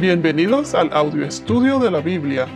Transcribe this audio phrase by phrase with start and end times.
[0.00, 2.46] Bienvenidos al audio estudio de la Biblia.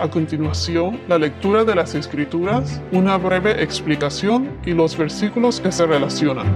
[0.00, 5.84] A continuación, la lectura de las Escrituras, una breve explicación y los versículos que se
[5.84, 6.46] relacionan.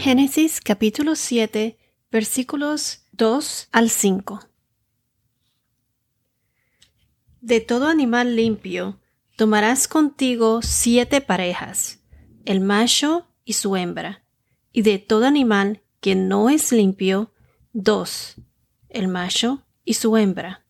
[0.00, 1.78] Génesis capítulo 7,
[2.10, 4.40] versículos 2 al 5.
[7.40, 8.98] De todo animal limpio
[9.36, 12.00] tomarás contigo siete parejas,
[12.46, 14.24] el macho y su hembra,
[14.72, 17.32] y de todo animal que no es limpio,
[17.72, 18.34] dos,
[18.88, 20.64] el macho y su hembra.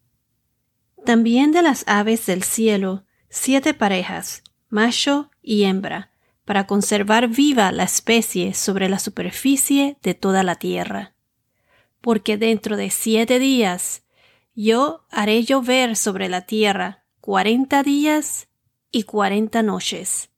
[1.04, 6.11] También de las aves del cielo, siete parejas, macho y hembra,
[6.45, 11.14] para conservar viva la especie sobre la superficie de toda la tierra.
[12.00, 14.03] Porque dentro de siete días
[14.54, 18.49] yo haré llover sobre la tierra cuarenta días
[18.90, 20.31] y cuarenta noches,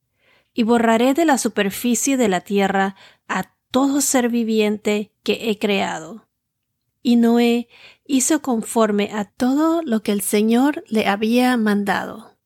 [0.54, 2.94] y borraré de la superficie de la tierra
[3.28, 6.25] a todo ser viviente que he creado
[7.06, 7.68] y Noé
[8.04, 12.36] hizo conforme a todo lo que el Señor le había mandado.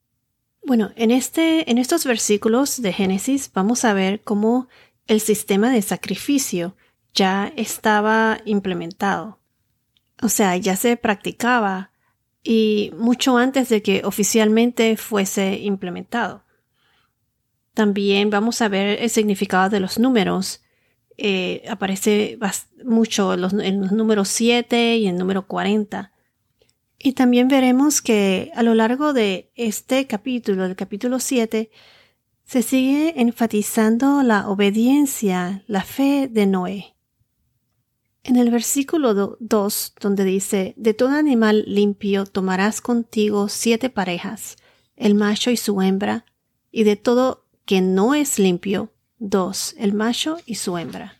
[0.62, 4.68] Bueno, en, este, en estos versículos de Génesis vamos a ver cómo
[5.06, 6.76] el sistema de sacrificio
[7.14, 9.40] ya estaba implementado.
[10.20, 11.90] O sea, ya se practicaba
[12.42, 16.44] y mucho antes de que oficialmente fuese implementado.
[17.72, 20.60] También vamos a ver el significado de los números
[21.22, 22.38] eh, aparece
[22.82, 26.12] mucho en los, números 7 y en el número 40.
[26.98, 31.70] Y también veremos que a lo largo de este capítulo, el capítulo 7,
[32.46, 36.96] se sigue enfatizando la obediencia, la fe de Noé.
[38.24, 44.56] En el versículo 2, donde dice, De todo animal limpio tomarás contigo siete parejas,
[44.96, 46.24] el macho y su hembra,
[46.72, 51.18] y de todo que no es limpio, dos, el macho y su hembra.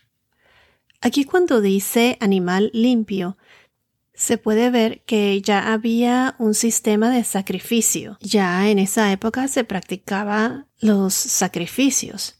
[0.99, 3.37] Aquí cuando dice animal limpio,
[4.13, 8.17] se puede ver que ya había un sistema de sacrificio.
[8.19, 12.35] Ya en esa época se practicaba los sacrificios.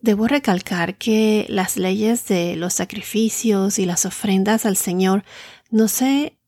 [0.00, 5.24] Debo recalcar que las leyes de los sacrificios y las ofrendas al Señor
[5.70, 6.38] no se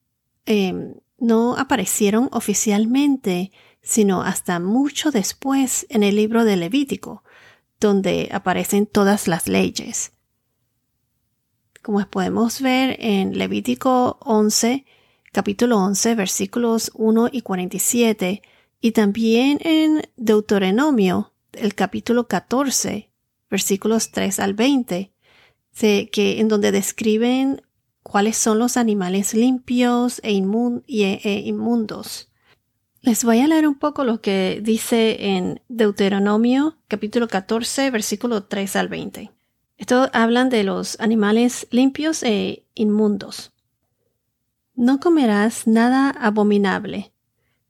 [0.45, 3.51] em, no aparecieron oficialmente,
[3.81, 7.23] sino hasta mucho después en el libro de Levítico,
[7.79, 10.11] donde aparecen todas las leyes.
[11.81, 14.85] Como podemos ver en Levítico 11,
[15.31, 18.41] capítulo 11, versículos 1 y 47,
[18.81, 23.09] y también en Deuteronomio, el capítulo 14,
[23.49, 25.13] versículos 3 al 20,
[25.79, 27.61] que, en donde describen
[28.03, 32.28] cuáles son los animales limpios e, e inmundos.
[33.01, 38.75] Les voy a leer un poco lo que dice en Deuteronomio capítulo 14 versículo 3
[38.75, 39.31] al 20.
[39.77, 43.53] Esto hablan de los animales limpios e inmundos.
[44.75, 47.13] No comerás nada abominable.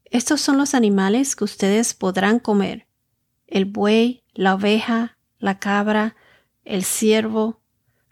[0.06, 2.88] Estos son los animales que ustedes podrán comer.
[3.46, 6.16] El buey, la oveja, la cabra,
[6.66, 7.61] el ciervo,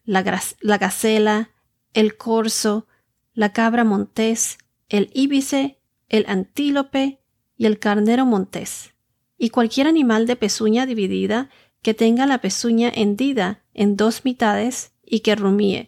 [0.06, 0.24] la,
[0.62, 1.50] la gacela,
[1.96, 2.86] el corzo,
[3.34, 5.80] la cabra montés, el íbice
[6.10, 7.20] el antílope
[7.58, 8.94] y el carnero montés,
[9.38, 11.50] y cualquier animal de pezuña dividida
[11.82, 15.88] que tenga la pezuña hendida en dos mitades y que rumíe,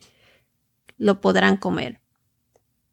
[0.98, 2.02] lo podrán comer.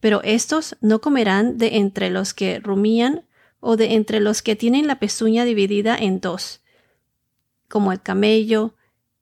[0.01, 3.27] Pero estos no comerán de entre los que rumían
[3.61, 6.63] o de entre los que tienen la pezuña dividida en dos,
[7.69, 8.75] como el camello,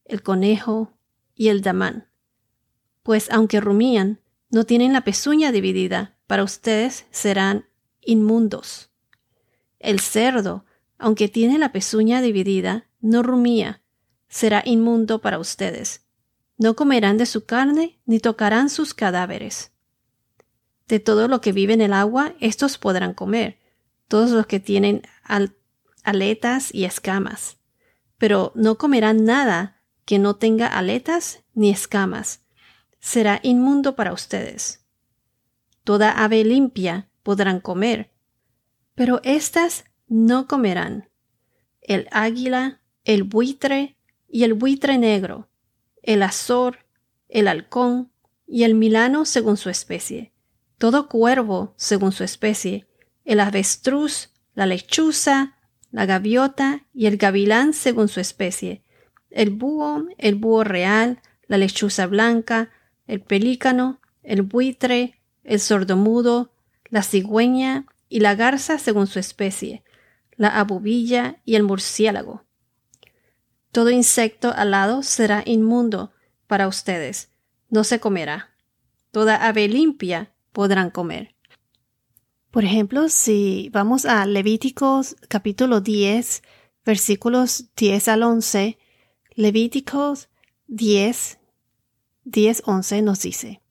[0.05, 0.93] el conejo
[1.35, 2.09] y el damán.
[3.03, 4.21] Pues aunque rumían,
[4.51, 7.67] no tienen la pezuña dividida, para ustedes serán
[8.07, 8.91] inmundos.
[9.79, 10.65] El cerdo,
[10.99, 13.83] aunque tiene la pezuña dividida, no rumía,
[14.29, 16.07] será inmundo para ustedes.
[16.57, 19.73] No comerán de su carne ni tocarán sus cadáveres.
[20.89, 23.59] De todo lo que vive en el agua, estos podrán comer,
[24.09, 25.03] todos los que tienen
[26.03, 27.59] aletas y escamas.
[28.19, 32.43] Pero no comerán nada que no tenga aletas ni escamas.
[33.01, 34.85] Será inmundo para ustedes.
[35.83, 38.13] Toda ave limpia podrán comer,
[38.95, 41.09] pero éstas no comerán.
[41.81, 43.97] El águila, el buitre
[44.29, 45.49] y el buitre negro,
[46.03, 46.87] el azor,
[47.29, 48.13] el halcón
[48.47, 50.33] y el milano según su especie,
[50.79, 52.87] todo cuervo según su especie,
[53.25, 55.57] el avestruz, la lechuza,
[55.91, 58.83] la gaviota y el gavilán según su especie,
[59.31, 62.71] el búho, el búho real, la lechuza blanca,
[63.07, 66.54] el pelícano, el buitre, el sordomudo,
[66.95, 69.83] la cigüeña y la garza según su especie,
[70.37, 72.45] la abubilla y el murciélago.
[73.73, 76.13] Todo insecto alado será inmundo
[76.47, 77.33] para ustedes,
[77.69, 78.55] no se comerá.
[79.11, 81.35] Toda ave limpia podrán comer.
[82.53, 86.45] Por ejemplo, si vamos a Levíticos capítulo 10,
[86.87, 88.79] versículos 10 al 11,
[89.35, 90.29] Levíticos
[90.69, 91.41] 10,
[92.23, 93.64] 10, 11 nos dice,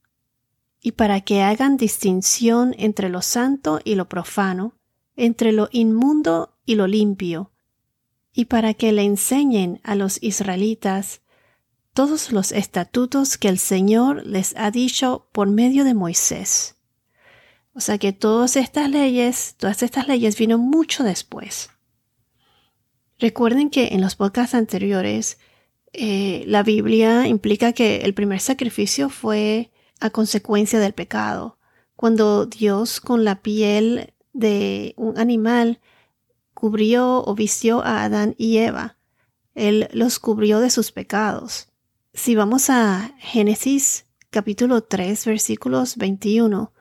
[0.86, 4.76] y para que hagan distinción entre lo santo y lo profano,
[5.16, 7.52] entre lo inmundo y lo limpio,
[8.34, 11.22] y para que le enseñen a los israelitas
[11.94, 16.76] todos los estatutos que el Señor les ha dicho por medio de Moisés.
[17.74, 21.70] O sea que todas estas leyes, todas estas leyes vino mucho después.
[23.20, 25.38] Recuerden que en los podcasts anteriores
[25.94, 29.72] eh, la Biblia implica que el primer sacrificio fue
[30.04, 31.58] a consecuencia del pecado,
[31.96, 35.80] cuando Dios con la piel de un animal
[36.54, 38.98] cubrió o vistió a Adán y Eva.
[39.56, 41.70] Él los cubrió de sus pecados.
[42.14, 46.74] Si vamos a Génesis capítulo 3 versículos 21,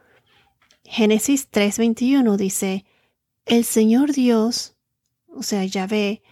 [0.83, 2.85] Génesis 3 21 dice,
[3.47, 4.75] el Señor Dios,
[5.29, 6.25] o sea, Yahvé,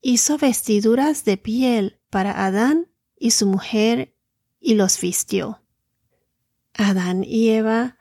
[0.00, 2.86] hizo vestiduras de piel para Adán
[3.18, 4.14] y su mujer
[4.60, 5.61] y los vistió.
[6.74, 7.98] Adán y Eva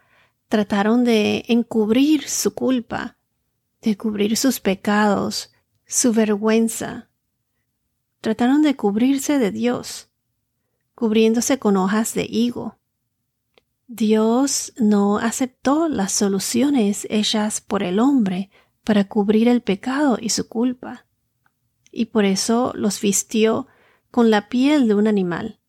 [0.48, 3.18] trataron de encubrir su culpa,
[3.82, 5.52] de cubrir sus pecados,
[5.86, 7.10] su vergüenza.
[8.20, 10.12] Trataron de cubrirse de Dios
[11.02, 12.78] cubriéndose con hojas de higo.
[13.88, 18.52] Dios no aceptó las soluciones hechas por el hombre
[18.84, 21.08] para cubrir el pecado y su culpa,
[21.92, 23.66] y por eso los vistió
[24.12, 25.61] con la piel de un animal.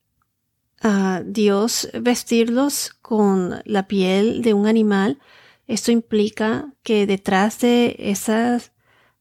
[0.84, 5.20] A Dios vestirlos con la piel de un animal,
[5.68, 8.60] esto implica que detrás de esa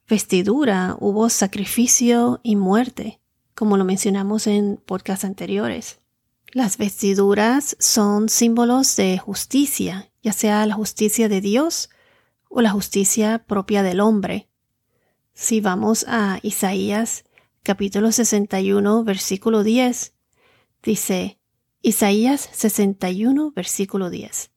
[0.10, 3.20] vestidura hubo sacrificio y muerte,
[3.54, 6.00] como lo mencionamos en podcasts anteriores.
[6.52, 11.92] Las vestiduras son símbolos de justicia, ya sea la justicia de Dios
[12.50, 14.50] o la justicia propia del hombre.
[15.34, 17.24] Si vamos a Isaías
[17.62, 20.14] capítulo 61 versículo 10,
[20.82, 21.38] dice
[21.84, 24.52] Isaías 61 versículo 10.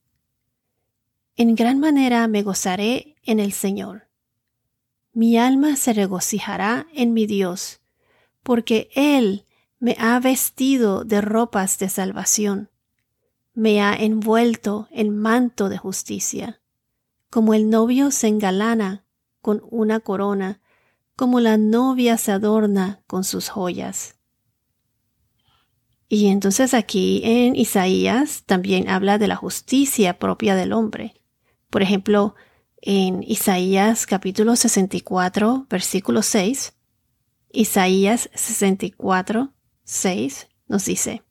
[1.36, 4.08] En gran manera me gozaré en el Señor.
[5.14, 7.80] Mi alma se regocijará en mi Dios,
[8.42, 9.46] porque Él
[9.78, 12.68] me ha vestido de ropas de salvación,
[13.54, 16.60] me ha envuelto en manto de justicia,
[17.30, 19.06] como el novio se engalana
[19.40, 20.60] con una corona,
[21.16, 24.16] como la novia se adorna con sus joyas.
[26.08, 31.20] Y entonces aquí en Isaías también habla de la justicia propia del hombre.
[31.70, 32.34] Por ejemplo,
[32.80, 36.74] en Isaías capítulo 64, versículo 6,
[37.50, 39.52] Isaías 64,
[39.84, 41.22] 6 nos dice,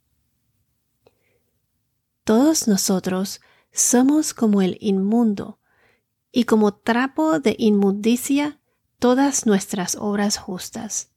[2.24, 3.42] Todos nosotros
[3.72, 5.60] somos como el inmundo,
[6.32, 8.60] y como trapo de inmundicia
[8.98, 11.12] todas nuestras obras justas.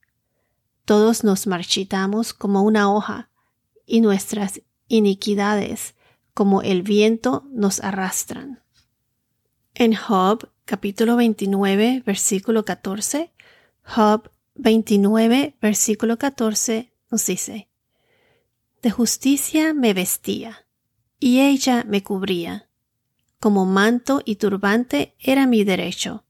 [0.85, 3.29] Todos nos marchitamos como una hoja,
[3.87, 5.95] y nuestras iniquidades
[6.35, 8.61] como el viento nos arrastran.
[9.73, 13.31] En Job capítulo 29 versículo 14,
[13.83, 17.69] Job 29 versículo 14 nos dice,
[18.83, 20.67] De justicia me vestía,
[21.19, 22.69] y ella me cubría,
[23.39, 26.26] como manto y turbante era mi derecho.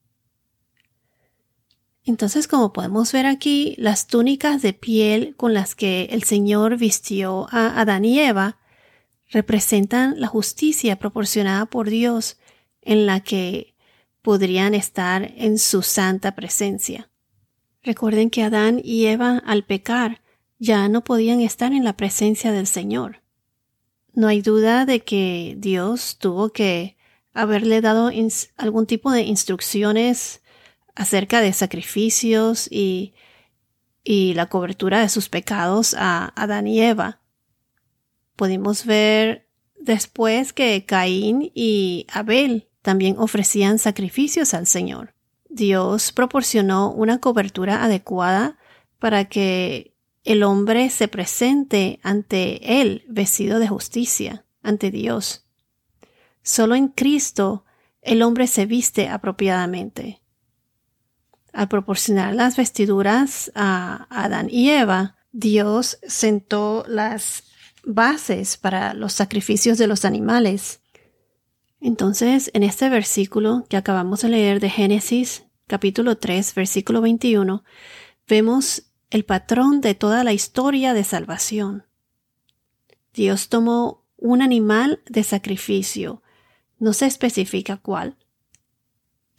[2.07, 7.49] Entonces, como podemos ver aquí, las túnicas de piel con las que el Señor vistió
[7.51, 8.57] a Adán y Eva
[9.29, 12.37] representan la justicia proporcionada por Dios
[12.81, 13.75] en la que
[14.21, 17.09] podrían estar en su santa presencia.
[17.83, 20.21] Recuerden que Adán y Eva al pecar
[20.59, 23.21] ya no podían estar en la presencia del Señor.
[24.13, 26.95] No hay duda de que Dios tuvo que
[27.33, 28.11] haberle dado
[28.55, 30.41] algún tipo de instrucciones
[30.97, 33.13] acerca de sacrificios y,
[34.03, 37.19] y la cobertura de sus pecados a Adán y Eva.
[38.35, 39.47] Podemos ver
[39.79, 45.13] después que Caín y Abel también ofrecían sacrificios al Señor.
[45.49, 48.57] Dios proporcionó una cobertura adecuada
[48.99, 55.45] para que el hombre se presente ante Él vestido de justicia, ante Dios.
[56.41, 57.65] Solo en Cristo
[58.01, 60.21] el hombre se viste apropiadamente.
[61.57, 67.45] Al proporcionar las vestiduras a Adán y Eva, Dios sentó las
[67.83, 70.81] bases para los sacrificios de los animales.
[71.81, 77.63] Entonces, en este versículo que acabamos de leer de Génesis capítulo 3, versículo 21,
[78.27, 81.87] vemos el patrón de toda la historia de salvación.
[83.15, 86.21] Dios tomó un animal de sacrificio,
[86.77, 88.15] no se especifica cuál,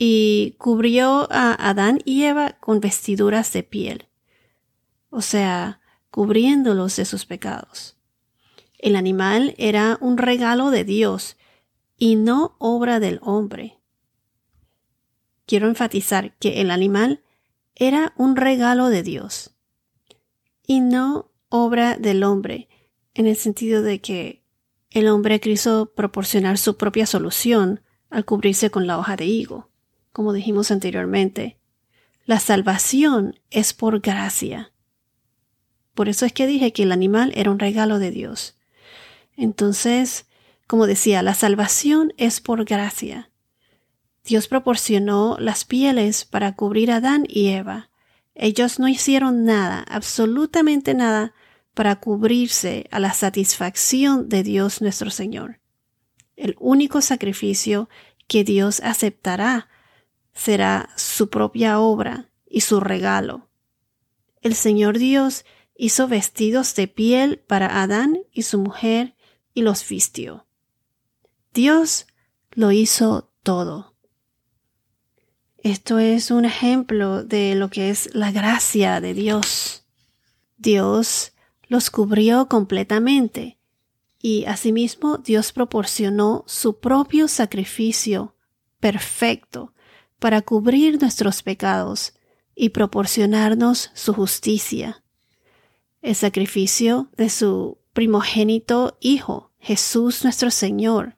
[0.00, 4.06] y cubrió a Adán y Eva con vestiduras de piel,
[5.10, 5.80] o sea,
[6.12, 7.96] cubriéndolos de sus pecados.
[8.78, 11.36] El animal era un regalo de Dios
[11.96, 13.80] y no obra del hombre.
[15.46, 17.24] Quiero enfatizar que el animal
[17.74, 19.56] era un regalo de Dios
[20.64, 22.68] y no obra del hombre,
[23.14, 24.44] en el sentido de que
[24.90, 29.68] el hombre quiso proporcionar su propia solución al cubrirse con la hoja de higo.
[30.12, 31.58] Como dijimos anteriormente,
[32.24, 34.72] la salvación es por gracia.
[35.94, 38.56] Por eso es que dije que el animal era un regalo de Dios.
[39.36, 40.26] Entonces,
[40.66, 43.30] como decía, la salvación es por gracia.
[44.24, 47.88] Dios proporcionó las pieles para cubrir a Adán y Eva.
[48.34, 51.32] Ellos no hicieron nada, absolutamente nada,
[51.72, 55.60] para cubrirse a la satisfacción de Dios nuestro Señor.
[56.36, 57.88] El único sacrificio
[58.26, 59.68] que Dios aceptará
[60.38, 63.50] será su propia obra y su regalo.
[64.40, 65.44] El Señor Dios
[65.76, 69.16] hizo vestidos de piel para Adán y su mujer
[69.52, 70.46] y los vistió.
[71.52, 72.06] Dios
[72.52, 73.96] lo hizo todo.
[75.58, 79.86] Esto es un ejemplo de lo que es la gracia de Dios.
[80.56, 81.32] Dios
[81.66, 83.58] los cubrió completamente
[84.22, 88.36] y asimismo Dios proporcionó su propio sacrificio
[88.78, 89.74] perfecto
[90.18, 92.14] para cubrir nuestros pecados
[92.54, 95.02] y proporcionarnos su justicia.
[96.02, 101.16] El sacrificio de su primogénito Hijo Jesús nuestro Señor,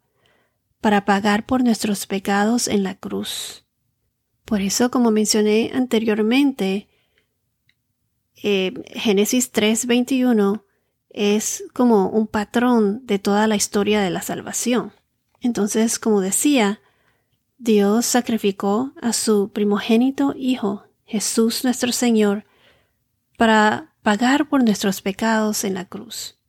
[0.80, 3.64] para pagar por nuestros pecados en la cruz.
[4.44, 6.88] Por eso, como mencioné anteriormente,
[8.42, 10.64] eh, Génesis 3:21
[11.10, 14.92] es como un patrón de toda la historia de la salvación.
[15.40, 16.80] Entonces, como decía,
[17.60, 22.44] Dios sacrificó a su primogénito Hijo, Jesús nuestro Señor,
[23.38, 26.40] para pagar por nuestros pecados en la cruz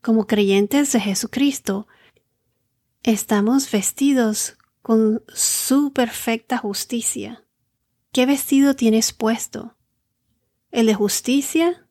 [0.00, 1.86] como creyentes de Jesucristo,
[3.02, 7.44] estamos vestidos con su perfecta justicia.
[8.12, 9.76] ¿Qué vestido tienes puesto?
[10.70, 11.86] ¿El de justicia?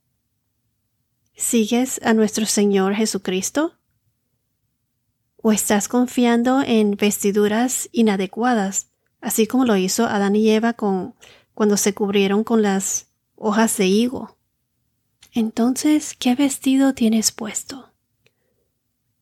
[1.35, 3.76] ¿Sigues a nuestro Señor Jesucristo?
[5.47, 8.89] ¿O estás confiando en vestiduras inadecuadas,
[9.21, 11.15] así como lo hizo Adán y Eva con,
[11.53, 14.35] cuando se cubrieron con las hojas de higo?
[15.31, 17.93] Entonces, ¿qué vestido tienes puesto?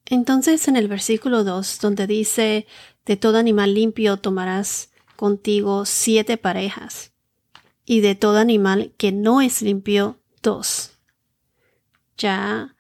[0.07, 2.65] Entonces en el versículo 2, donde dice,
[3.05, 7.11] de todo animal limpio tomarás contigo siete parejas,
[7.85, 10.97] y de todo animal que no es limpio, dos.
[12.17, 12.74] Ya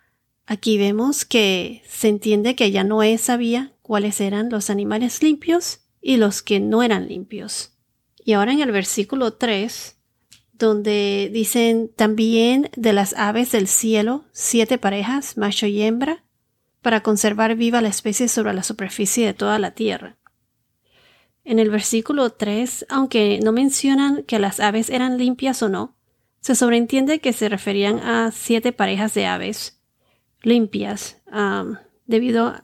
[0.45, 6.17] aquí vemos que se entiende que ya Noé sabía cuáles eran los animales limpios y
[6.17, 7.73] los que no eran limpios.
[8.23, 9.97] Y ahora en el versículo 3,
[10.53, 16.23] donde dicen también de las aves del cielo, siete parejas, macho y hembra,
[16.81, 20.17] para conservar viva la especie sobre la superficie de toda la tierra.
[21.43, 25.95] En el versículo 3, aunque no mencionan que las aves eran limpias o no,
[26.41, 29.75] se sobreentiende que se referían a siete parejas de aves
[30.45, 31.17] limpias,
[32.05, 32.55] debido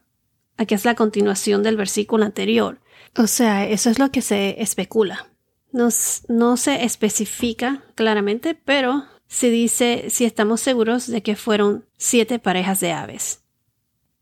[0.57, 2.79] a que es la continuación del versículo anterior.
[3.17, 5.27] O sea, eso es lo que se especula.
[5.73, 5.89] No,
[6.27, 12.79] no se especifica claramente, pero se dice si estamos seguros de que fueron siete parejas
[12.79, 13.43] de aves.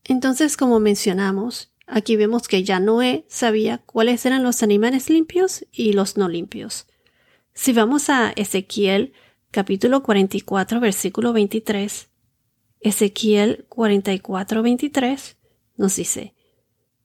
[0.04, 5.94] Entonces, como mencionamos, aquí vemos que ya Noé sabía cuáles eran los animales limpios y
[5.94, 6.88] los no limpios.
[7.54, 9.14] Si vamos a Ezequiel
[9.52, 12.09] capítulo 44 versículo 23,
[12.80, 15.38] Ezequiel 44 23
[15.78, 16.34] nos dice,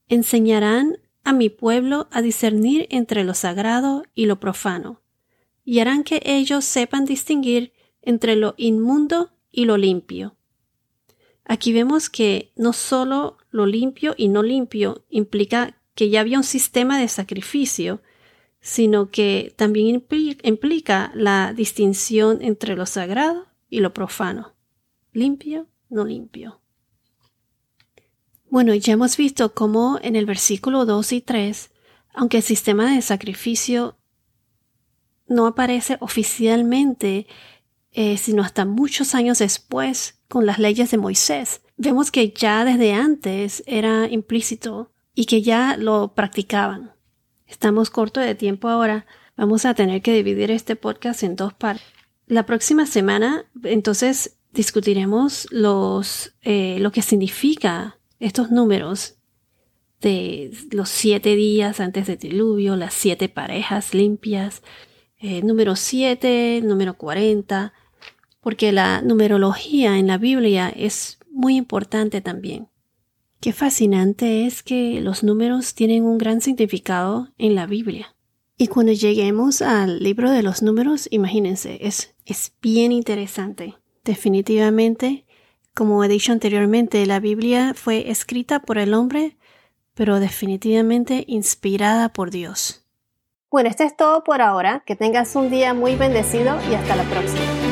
[0.09, 5.02] enseñarán a mi pueblo a discernir entre lo sagrado y lo profano,
[5.64, 10.37] y harán que ellos sepan distinguir entre lo inmundo y lo limpio
[11.45, 16.45] Aquí vemos que no solo lo limpio y no limpio implica que ya había un
[16.45, 18.02] sistema de sacrificio,
[18.61, 20.02] sino que también
[20.43, 24.53] implica la distinción entre lo sagrado y lo profano.
[25.14, 26.61] Limpio, no limpio.
[28.50, 31.71] Bueno, ya hemos visto cómo en el versículo 2 y 3,
[32.14, 33.97] aunque el sistema de sacrificio
[35.28, 37.28] no aparece oficialmente,
[37.92, 41.62] eh, sino hasta muchos años después, con las leyes de Moisés.
[41.76, 46.92] Vemos que ya desde antes era implícito y que ya lo practicaban.
[47.47, 49.06] Estamos cortos de tiempo ahora.
[49.37, 51.87] Vamos a tener que dividir este podcast en dos partes.
[52.26, 59.16] La próxima semana, entonces, discutiremos los, eh, lo que significa estos números
[60.00, 64.62] de los siete días antes del diluvio, las siete parejas limpias,
[65.18, 67.73] eh, número siete, número cuarenta,
[68.40, 72.68] porque la numerología en la Biblia es muy importante también.
[73.40, 78.14] Qué fascinante es que los números tienen un gran significado en la Biblia.
[78.56, 83.75] Y cuando lleguemos al libro de los números, imagínense, es, es bien interesante.
[84.04, 85.25] Definitivamente,
[85.75, 89.37] como he dicho anteriormente, la Biblia fue escrita por el hombre,
[89.94, 92.84] pero definitivamente inspirada por Dios.
[93.50, 94.82] Bueno, esto es todo por ahora.
[94.84, 97.63] Que tengas un día muy bendecido y hasta la próxima.